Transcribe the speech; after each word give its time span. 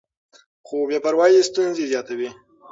خو 0.67 0.77
بې 0.89 0.97
پروايي 1.03 1.41
ستونزې 1.49 1.85
زیاتوي. 1.91 2.29